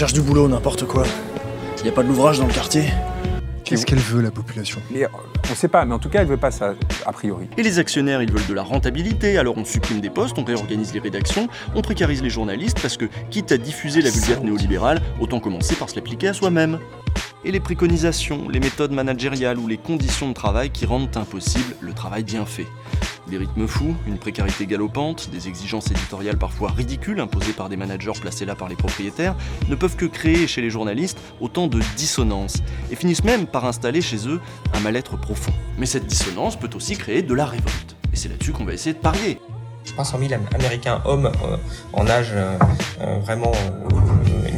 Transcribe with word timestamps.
cherche 0.00 0.14
du 0.14 0.22
boulot, 0.22 0.48
n'importe 0.48 0.86
quoi. 0.86 1.04
Y 1.84 1.88
a 1.90 1.92
pas 1.92 2.02
de 2.02 2.08
l'ouvrage 2.08 2.38
dans 2.38 2.46
le 2.46 2.52
quartier 2.54 2.84
Qu'est-ce 3.64 3.84
qu'elle 3.84 3.98
veut, 3.98 4.22
la 4.22 4.30
population? 4.30 4.80
Mais 4.90 5.04
euh, 5.04 5.08
on 5.52 5.54
sait 5.54 5.68
pas, 5.68 5.84
mais 5.84 5.92
en 5.92 5.98
tout 5.98 6.08
cas, 6.08 6.22
elle 6.22 6.26
veut 6.26 6.38
pas 6.38 6.50
ça, 6.50 6.72
a 7.04 7.12
priori. 7.12 7.50
Et 7.58 7.62
les 7.62 7.78
actionnaires, 7.78 8.22
ils 8.22 8.32
veulent 8.32 8.46
de 8.46 8.54
la 8.54 8.62
rentabilité, 8.62 9.36
alors 9.36 9.58
on 9.58 9.64
supprime 9.66 10.00
des 10.00 10.08
postes, 10.08 10.38
on 10.38 10.44
réorganise 10.44 10.94
les 10.94 11.00
rédactions, 11.00 11.48
on 11.74 11.82
précarise 11.82 12.22
les 12.22 12.30
journalistes, 12.30 12.80
parce 12.80 12.96
que 12.96 13.04
quitte 13.28 13.52
à 13.52 13.58
diffuser 13.58 14.00
la 14.00 14.08
vulgate 14.08 14.42
néolibérale, 14.42 15.02
autant 15.20 15.38
commencer 15.38 15.74
par 15.74 15.90
se 15.90 15.96
l'appliquer 15.96 16.28
à 16.28 16.32
soi-même. 16.32 16.78
Et 17.42 17.52
les 17.52 17.60
préconisations, 17.60 18.50
les 18.50 18.60
méthodes 18.60 18.92
managériales 18.92 19.58
ou 19.58 19.66
les 19.66 19.78
conditions 19.78 20.28
de 20.28 20.34
travail 20.34 20.70
qui 20.70 20.84
rendent 20.84 21.16
impossible 21.16 21.74
le 21.80 21.94
travail 21.94 22.22
bien 22.22 22.44
fait. 22.44 22.66
Des 23.28 23.38
rythmes 23.38 23.66
fous, 23.66 23.96
une 24.06 24.18
précarité 24.18 24.66
galopante, 24.66 25.30
des 25.30 25.48
exigences 25.48 25.90
éditoriales 25.90 26.36
parfois 26.36 26.70
ridicules 26.70 27.18
imposées 27.18 27.54
par 27.54 27.70
des 27.70 27.78
managers 27.78 28.12
placés 28.20 28.44
là 28.44 28.54
par 28.54 28.68
les 28.68 28.76
propriétaires, 28.76 29.34
ne 29.70 29.74
peuvent 29.74 29.96
que 29.96 30.04
créer 30.04 30.46
chez 30.46 30.60
les 30.60 30.68
journalistes 30.68 31.18
autant 31.40 31.66
de 31.66 31.80
dissonance, 31.96 32.58
et 32.90 32.96
finissent 32.96 33.24
même 33.24 33.46
par 33.46 33.64
installer 33.64 34.02
chez 34.02 34.28
eux 34.28 34.40
un 34.74 34.80
mal-être 34.80 35.16
profond. 35.16 35.52
Mais 35.78 35.86
cette 35.86 36.06
dissonance 36.06 36.56
peut 36.56 36.70
aussi 36.74 36.96
créer 36.96 37.22
de 37.22 37.32
la 37.32 37.46
révolte. 37.46 37.96
Et 38.12 38.16
c'est 38.16 38.28
là-dessus 38.28 38.52
qu'on 38.52 38.66
va 38.66 38.74
essayer 38.74 38.92
de 38.92 38.98
parier. 38.98 39.38
300 39.86 40.18
000 40.28 40.40
Américains 40.54 41.00
hommes 41.04 41.26
euh, 41.44 41.56
en 41.92 42.06
âge 42.06 42.32
euh, 42.32 42.58
euh, 43.00 43.18
vraiment 43.20 43.52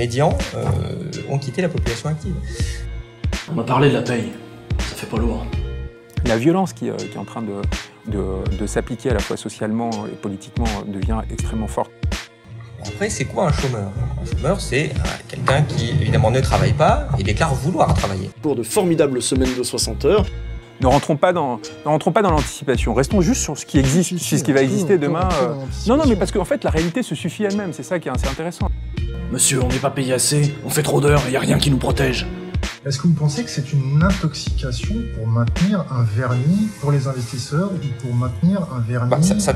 euh, 0.00 0.02
médian 0.02 0.36
euh, 0.56 0.64
ont 1.28 1.38
quitté 1.38 1.62
la 1.62 1.68
population 1.68 2.08
active. 2.08 2.34
On 3.50 3.54
m'a 3.54 3.62
parlé 3.64 3.88
de 3.90 3.94
la 3.94 4.02
paye. 4.02 4.32
Ça 4.78 4.96
fait 4.96 5.06
pas 5.06 5.18
lourd. 5.18 5.44
La 6.26 6.36
violence 6.36 6.72
qui, 6.72 6.90
euh, 6.90 6.96
qui 6.96 7.14
est 7.14 7.18
en 7.18 7.24
train 7.24 7.42
de, 7.42 7.60
de- 8.10 8.56
de 8.58 8.66
s'appliquer 8.66 9.10
à 9.10 9.14
la 9.14 9.20
fois 9.20 9.36
socialement 9.36 9.90
et 10.06 10.16
politiquement 10.16 10.66
devient 10.86 11.18
extrêmement 11.30 11.66
forte. 11.68 11.90
Après, 12.86 13.10
c'est 13.10 13.26
quoi 13.26 13.48
un 13.48 13.52
chômeur? 13.52 13.90
Un 14.22 14.36
chômeur, 14.36 14.60
c'est 14.60 14.86
euh, 14.90 14.98
quelqu'un 15.28 15.62
qui, 15.62 15.90
évidemment, 15.90 16.30
ne 16.30 16.40
travaille 16.40 16.72
pas 16.72 17.08
et 17.18 17.22
déclare 17.22 17.54
vouloir 17.54 17.92
travailler. 17.94 18.30
Pour 18.42 18.56
de 18.56 18.62
formidables 18.62 19.20
semaines 19.20 19.54
de 19.56 19.62
60 19.62 20.04
heures, 20.06 20.26
Ne 20.82 20.86
rentrons 20.86 21.16
pas 21.18 21.34
dans, 21.34 21.58
ne 21.84 21.90
rentrons 21.90 22.10
pas 22.10 22.22
dans 22.22 22.30
l'anticipation. 22.30 22.94
Restons 22.94 23.20
juste 23.20 23.42
sur 23.42 23.58
ce 23.58 23.66
qui 23.66 23.78
existe, 23.78 24.16
sur 24.16 24.38
ce 24.38 24.42
qui 24.42 24.52
va 24.52 24.62
exister 24.62 24.96
demain. 24.96 25.28
Non, 25.86 25.98
non, 25.98 26.04
mais 26.08 26.16
parce 26.16 26.32
qu'en 26.32 26.46
fait, 26.46 26.64
la 26.64 26.70
réalité 26.70 27.02
se 27.02 27.14
suffit 27.14 27.44
elle-même. 27.44 27.74
C'est 27.74 27.82
ça 27.82 27.98
qui 27.98 28.08
est 28.08 28.10
assez 28.10 28.26
intéressant. 28.28 28.69
Monsieur, 29.32 29.62
on 29.62 29.68
n'est 29.68 29.78
pas 29.78 29.90
payé 29.90 30.12
assez, 30.12 30.54
on 30.64 30.70
fait 30.70 30.82
trop 30.82 31.00
d'heures 31.00 31.22
et 31.28 31.32
y 31.32 31.36
a 31.36 31.40
rien 31.40 31.58
qui 31.58 31.70
nous 31.70 31.78
protège. 31.78 32.26
Est-ce 32.86 32.98
que 32.98 33.08
vous 33.08 33.12
pensez 33.14 33.44
que 33.44 33.50
c'est 33.50 33.72
une 33.74 34.02
intoxication 34.02 34.94
pour 35.14 35.26
maintenir 35.26 35.84
un 35.90 36.02
vernis 36.02 36.68
pour 36.80 36.90
les 36.92 37.06
investisseurs 37.08 37.70
ou 37.72 38.02
pour 38.02 38.14
maintenir 38.14 38.66
un 38.74 38.80
vernis 38.80 39.10
Bah, 39.10 39.18
ça, 39.20 39.38
ça- 39.38 39.54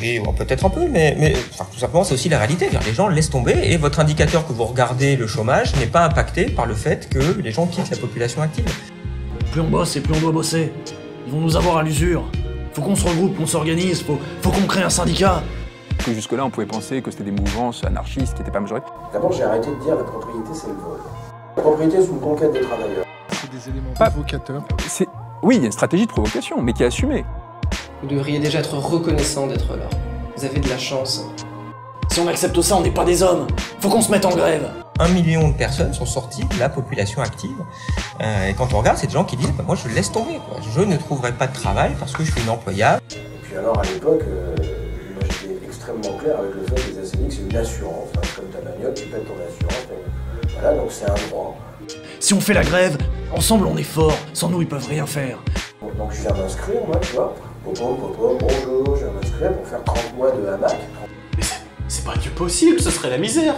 oui, 0.00 0.20
bon, 0.24 0.32
peut-être 0.32 0.64
un 0.64 0.70
peu, 0.70 0.88
mais, 0.88 1.14
mais 1.18 1.34
enfin, 1.52 1.66
tout 1.70 1.78
simplement, 1.78 2.02
c'est 2.02 2.14
aussi 2.14 2.30
la 2.30 2.38
réalité. 2.38 2.68
Les 2.86 2.94
gens 2.94 3.08
laissent 3.08 3.28
tomber 3.30 3.54
et 3.64 3.76
votre 3.76 4.00
indicateur 4.00 4.46
que 4.46 4.54
vous 4.54 4.64
regardez, 4.64 5.16
le 5.16 5.26
chômage, 5.26 5.74
n'est 5.76 5.86
pas 5.86 6.04
impacté 6.06 6.46
par 6.46 6.64
le 6.64 6.74
fait 6.74 7.08
que 7.10 7.18
les 7.42 7.52
gens 7.52 7.66
quittent 7.66 7.90
la 7.90 7.96
population 7.98 8.40
active. 8.40 8.64
Plus 9.50 9.60
on 9.60 9.68
bosse 9.68 9.96
et 9.96 10.00
plus 10.00 10.14
on 10.14 10.20
doit 10.20 10.32
bosser. 10.32 10.72
Ils 11.26 11.32
vont 11.32 11.40
nous 11.42 11.56
avoir 11.56 11.76
à 11.76 11.82
l'usure. 11.82 12.24
Faut 12.72 12.80
qu'on 12.80 12.96
se 12.96 13.06
regroupe, 13.06 13.36
qu'on 13.36 13.46
s'organise, 13.46 14.02
faut, 14.02 14.18
faut 14.40 14.50
qu'on 14.50 14.66
crée 14.66 14.82
un 14.82 14.88
syndicat. 14.90 15.42
Que 16.04 16.12
jusque-là, 16.12 16.44
on 16.44 16.50
pouvait 16.50 16.66
penser 16.66 17.00
que 17.00 17.10
c'était 17.12 17.22
des 17.24 17.30
mouvances 17.30 17.84
anarchistes 17.84 18.34
qui 18.34 18.40
n'étaient 18.40 18.50
pas 18.50 18.58
majoritaires. 18.60 18.92
D'abord, 19.12 19.30
j'ai 19.32 19.44
arrêté 19.44 19.68
de 19.70 19.76
dire 19.84 19.94
la 19.94 20.02
propriété, 20.02 20.48
c'est 20.52 20.66
le 20.66 20.72
vol. 20.74 20.98
La 21.56 21.62
propriété, 21.62 21.98
c'est 22.00 22.08
une 22.10 22.20
conquête 22.20 22.52
des 22.52 22.60
travailleurs. 22.60 23.04
C'est 23.30 23.50
des 23.50 23.68
éléments 23.68 23.92
Pas- 23.96 24.10
provocateurs. 24.10 24.62
C'est, 24.88 25.06
oui, 25.42 25.56
il 25.56 25.60
y 25.60 25.62
a 25.62 25.66
une 25.66 25.72
stratégie 25.72 26.06
de 26.06 26.10
provocation, 26.10 26.60
mais 26.60 26.72
qui 26.72 26.82
est 26.82 26.86
assumée. 26.86 27.24
Vous 28.02 28.08
devriez 28.08 28.40
déjà 28.40 28.58
être 28.58 28.76
reconnaissant 28.76 29.46
d'être 29.46 29.76
là. 29.76 29.84
Vous 30.36 30.44
avez 30.44 30.58
de 30.58 30.68
la 30.68 30.78
chance. 30.78 31.24
Si 32.10 32.18
on 32.18 32.26
accepte 32.26 32.60
ça, 32.62 32.76
on 32.76 32.80
n'est 32.80 32.90
pas 32.90 33.04
des 33.04 33.22
hommes. 33.22 33.46
Faut 33.78 33.88
qu'on 33.88 34.02
se 34.02 34.10
mette 34.10 34.24
en 34.24 34.30
grève. 34.34 34.68
Un 34.98 35.08
million 35.08 35.48
de 35.48 35.54
personnes 35.54 35.94
sont 35.94 36.04
sorties 36.04 36.44
de 36.44 36.58
la 36.58 36.68
population 36.68 37.22
active. 37.22 37.56
Euh, 38.20 38.48
et 38.48 38.54
quand 38.54 38.74
on 38.74 38.78
regarde, 38.78 38.98
c'est 38.98 39.06
des 39.06 39.12
gens 39.12 39.24
qui 39.24 39.36
disent 39.36 39.52
bah, 39.52 39.64
Moi, 39.66 39.76
je 39.76 39.88
laisse 39.94 40.10
tomber. 40.10 40.40
Quoi. 40.48 40.58
Je 40.74 40.80
ne 40.80 40.96
trouverai 40.96 41.32
pas 41.32 41.46
de 41.46 41.54
travail 41.54 41.92
parce 41.98 42.12
que 42.12 42.24
je 42.24 42.32
suis 42.32 42.40
inemployable. 42.42 43.00
Et 43.12 43.16
puis 43.44 43.56
alors, 43.56 43.78
à 43.78 43.82
l'époque, 43.84 44.22
euh, 44.26 44.54
clair 46.10 46.38
avec 46.38 46.54
le 46.54 46.62
fait 46.62 46.74
que 46.74 46.90
les 46.90 46.98
ACNX, 46.98 47.34
c'est 47.36 47.42
une 47.50 47.56
assurance. 47.56 48.08
hein, 48.16 48.20
comme 48.36 48.46
ta 48.46 48.60
bagnole, 48.60 48.94
tu 48.94 49.04
payes 49.06 49.22
ton 49.22 49.34
assurance. 49.34 49.86
et 49.90 50.48
Voilà, 50.52 50.76
donc 50.76 50.90
c'est 50.90 51.10
un 51.10 51.28
droit. 51.28 51.56
Si 52.20 52.34
on 52.34 52.40
fait 52.40 52.54
la 52.54 52.62
grève, 52.62 52.96
ensemble 53.34 53.66
on 53.66 53.76
est 53.76 53.82
fort. 53.82 54.16
Sans 54.32 54.48
nous, 54.48 54.62
ils 54.62 54.68
peuvent 54.68 54.86
rien 54.86 55.06
faire. 55.06 55.38
Donc, 55.80 55.96
donc, 55.96 56.12
je 56.12 56.22
viens 56.22 56.32
m'inscrire, 56.34 56.80
moi, 56.86 56.96
tu 57.00 57.14
vois. 57.14 57.34
Popo, 57.64 57.94
popo, 57.94 58.38
bonjour, 58.40 58.96
je 58.96 59.04
viens 59.04 59.12
m'inscrire 59.14 59.52
pour 59.52 59.66
faire 59.66 59.84
30 59.84 60.16
mois 60.16 60.30
de 60.30 60.46
hamac. 60.46 60.76
C'est 61.88 62.04
pas 62.04 62.16
du 62.16 62.30
possible, 62.30 62.80
ce 62.80 62.90
serait 62.90 63.10
la 63.10 63.18
misère. 63.18 63.54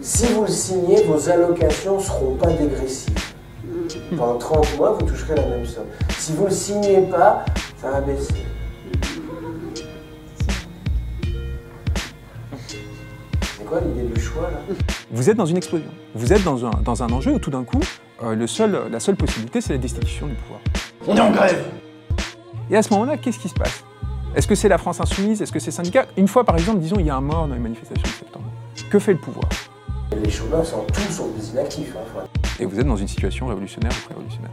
Si 0.00 0.26
vous 0.26 0.42
le 0.42 0.48
signez, 0.50 1.02
vos 1.04 1.28
allocations 1.30 1.98
seront 2.00 2.34
pas 2.34 2.48
dégressives. 2.48 3.14
Pendant 4.16 4.38
30 4.38 4.76
mois, 4.76 4.92
vous 4.98 5.06
toucherez 5.06 5.34
la 5.34 5.46
même 5.46 5.64
somme. 5.66 5.86
Si 6.18 6.32
vous 6.32 6.44
le 6.46 6.50
signez 6.50 7.02
pas, 7.02 7.44
ça 7.80 7.90
va 7.90 8.00
baisser. 8.00 8.34
Quoi 13.74 13.80
l'idée 13.86 14.08
du 14.14 14.20
choix 14.20 14.42
là 14.50 14.74
Vous 15.10 15.30
êtes 15.30 15.36
dans 15.36 15.46
une 15.46 15.56
explosion. 15.56 15.90
Vous 16.14 16.32
êtes 16.32 16.42
dans 16.44 16.64
un, 16.66 16.70
dans 16.82 17.02
un 17.02 17.10
enjeu 17.10 17.32
où 17.32 17.38
tout 17.38 17.50
d'un 17.50 17.64
coup, 17.64 17.80
euh, 18.22 18.34
le 18.34 18.46
seul, 18.46 18.78
la 18.90 19.00
seule 19.00 19.16
possibilité, 19.16 19.60
c'est 19.60 19.72
la 19.72 19.78
destitution 19.78 20.26
du 20.26 20.34
pouvoir. 20.34 20.60
On 21.06 21.16
est 21.16 21.20
en 21.20 21.30
grève. 21.30 21.64
Et 22.70 22.76
à 22.76 22.82
ce 22.82 22.92
moment-là, 22.94 23.16
qu'est-ce 23.16 23.38
qui 23.38 23.48
se 23.48 23.54
passe? 23.54 23.84
Est-ce 24.34 24.46
que 24.46 24.54
c'est 24.54 24.68
la 24.68 24.78
France 24.78 25.00
insoumise? 25.00 25.42
Est-ce 25.42 25.52
que 25.52 25.58
c'est 25.58 25.70
syndicat? 25.70 26.06
Une 26.16 26.28
fois, 26.28 26.44
par 26.44 26.56
exemple, 26.56 26.78
disons, 26.80 26.96
il 26.98 27.06
y 27.06 27.10
a 27.10 27.16
un 27.16 27.20
mort 27.20 27.46
dans 27.46 27.54
les 27.54 27.60
manifestations 27.60 28.02
de 28.02 28.08
septembre. 28.08 28.46
Que 28.90 28.98
fait 28.98 29.12
le 29.12 29.18
pouvoir? 29.18 29.48
Les 30.22 30.30
chômeurs 30.30 30.64
sont 30.64 30.84
tous 30.92 31.22
des 31.38 31.50
inactifs. 31.50 31.94
Hein, 31.96 32.00
faut- 32.12 32.62
Et 32.62 32.66
vous 32.66 32.78
êtes 32.78 32.86
dans 32.86 32.96
une 32.96 33.08
situation 33.08 33.46
révolutionnaire 33.46 33.92
ou 33.92 34.04
pré-révolutionnaire? 34.06 34.50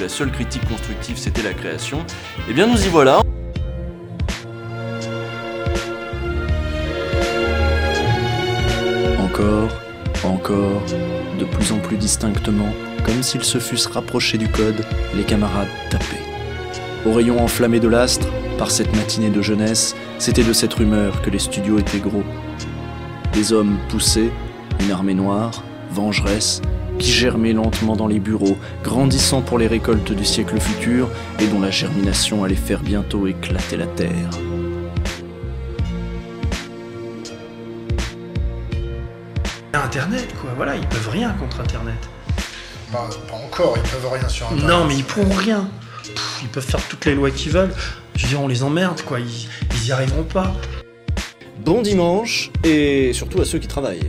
La 0.00 0.08
seule 0.08 0.30
critique 0.30 0.68
constructive, 0.68 1.16
c'était 1.16 1.42
la 1.42 1.54
création. 1.54 1.98
Eh 2.50 2.52
bien, 2.52 2.66
nous 2.66 2.84
y 2.84 2.88
voilà. 2.88 3.20
Encore, 9.36 9.68
encore, 10.24 10.82
de 11.38 11.44
plus 11.44 11.70
en 11.70 11.76
plus 11.76 11.98
distinctement, 11.98 12.72
comme 13.04 13.22
s'ils 13.22 13.44
se 13.44 13.58
fussent 13.58 13.86
rapprochés 13.86 14.38
du 14.38 14.48
code, 14.48 14.82
les 15.14 15.24
camarades 15.24 15.68
tapaient. 15.90 16.24
Au 17.04 17.12
rayon 17.12 17.38
enflammé 17.38 17.78
de 17.78 17.88
l'astre, 17.88 18.28
par 18.56 18.70
cette 18.70 18.96
matinée 18.96 19.28
de 19.28 19.42
jeunesse, 19.42 19.94
c'était 20.18 20.42
de 20.42 20.54
cette 20.54 20.72
rumeur 20.72 21.20
que 21.20 21.28
les 21.28 21.38
studios 21.38 21.78
étaient 21.78 21.98
gros. 21.98 22.22
Des 23.34 23.52
hommes 23.52 23.76
poussés, 23.90 24.30
une 24.80 24.90
armée 24.90 25.12
noire, 25.12 25.62
vengeresse, 25.90 26.62
qui 26.98 27.10
germait 27.10 27.52
lentement 27.52 27.94
dans 27.94 28.06
les 28.06 28.20
bureaux, 28.20 28.56
grandissant 28.82 29.42
pour 29.42 29.58
les 29.58 29.66
récoltes 29.66 30.12
du 30.12 30.24
siècle 30.24 30.58
futur 30.58 31.10
et 31.40 31.46
dont 31.46 31.60
la 31.60 31.70
germination 31.70 32.42
allait 32.42 32.54
faire 32.54 32.80
bientôt 32.80 33.26
éclater 33.26 33.76
la 33.76 33.86
terre. 33.86 34.30
Internet, 39.82 40.34
quoi, 40.40 40.50
voilà, 40.56 40.76
ils 40.76 40.86
peuvent 40.86 41.08
rien 41.08 41.32
contre 41.32 41.60
Internet. 41.60 41.96
Bah, 42.92 43.08
pas 43.28 43.34
encore, 43.36 43.76
ils 43.76 43.90
peuvent 43.90 44.12
rien 44.12 44.28
sur 44.28 44.46
Internet. 44.46 44.66
Non, 44.66 44.84
mais 44.86 44.96
ils 44.96 45.04
pourront 45.04 45.34
rien. 45.34 45.68
Pff, 46.02 46.38
ils 46.42 46.48
peuvent 46.48 46.64
faire 46.66 46.82
toutes 46.88 47.04
les 47.04 47.14
lois 47.14 47.30
qu'ils 47.30 47.52
veulent. 47.52 47.74
Je 48.14 48.22
veux 48.22 48.28
dire, 48.28 48.40
on 48.40 48.48
les 48.48 48.62
emmerde, 48.62 49.02
quoi, 49.02 49.20
ils, 49.20 49.48
ils 49.74 49.86
y 49.86 49.92
arriveront 49.92 50.24
pas. 50.24 50.54
Bon 51.58 51.82
dimanche 51.82 52.50
et 52.64 53.12
surtout 53.12 53.40
à 53.40 53.44
ceux 53.44 53.58
qui 53.58 53.66
travaillent. 53.66 54.06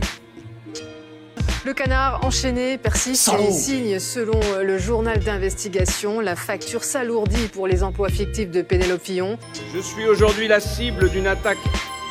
Le 1.64 1.74
canard 1.74 2.24
enchaîné 2.24 2.78
persiste 2.78 3.24
Salaud. 3.24 3.48
et 3.48 3.52
signe, 3.52 3.98
selon 3.98 4.40
le 4.62 4.78
journal 4.78 5.18
d'investigation, 5.18 6.20
la 6.20 6.36
facture 6.36 6.82
s'alourdit 6.84 7.48
pour 7.48 7.66
les 7.66 7.82
emplois 7.82 8.08
fictifs 8.08 8.50
de 8.50 8.62
Pénélope 8.62 9.02
Fillon. 9.02 9.38
Je 9.74 9.80
suis 9.80 10.06
aujourd'hui 10.06 10.48
la 10.48 10.60
cible 10.60 11.10
d'une 11.10 11.26
attaque 11.26 11.58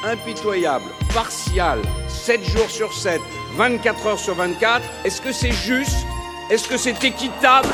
impitoyable, 0.03 0.89
partiale, 1.13 1.81
7 2.07 2.43
jours 2.43 2.69
sur 2.69 2.93
7, 2.93 3.21
24 3.55 4.07
heures 4.07 4.19
sur 4.19 4.35
24. 4.35 4.83
Est-ce 5.05 5.21
que 5.21 5.31
c'est 5.31 5.51
juste? 5.51 6.05
Est-ce 6.49 6.67
que 6.67 6.77
c'est 6.77 7.03
équitable? 7.03 7.69